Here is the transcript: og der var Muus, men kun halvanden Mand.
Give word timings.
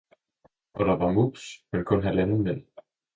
og 0.73 0.85
der 0.85 0.95
var 0.95 1.11
Muus, 1.11 1.65
men 1.71 1.85
kun 1.85 2.03
halvanden 2.03 2.43
Mand. 2.43 2.65